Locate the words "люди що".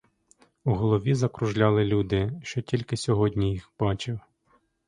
1.85-2.61